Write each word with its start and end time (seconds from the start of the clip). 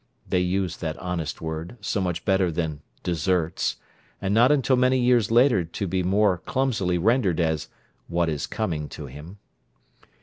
(They 0.27 0.39
used 0.39 0.81
that 0.81 0.97
honest 0.97 1.41
word, 1.41 1.77
so 1.79 2.01
much 2.01 2.25
better 2.25 2.51
than 2.51 2.81
"deserts," 3.03 3.75
and 4.19 4.33
not 4.33 4.51
until 4.51 4.75
many 4.75 4.97
years 4.97 5.29
later 5.29 5.63
to 5.63 5.85
be 5.85 6.01
more 6.01 6.39
clumsily 6.39 6.97
rendered 6.97 7.39
as 7.39 7.67
"what 8.07 8.27
is 8.27 8.47
coming 8.47 8.89
to 8.89 9.05
him.") 9.05 9.37